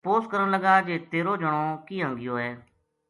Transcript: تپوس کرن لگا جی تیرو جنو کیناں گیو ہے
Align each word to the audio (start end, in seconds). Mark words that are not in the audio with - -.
تپوس 0.03 0.23
کرن 0.31 0.47
لگا 0.55 0.73
جی 0.87 0.95
تیرو 1.11 1.33
جنو 1.41 1.63
کیناں 1.87 2.13
گیو 2.19 2.33
ہے 2.41 2.51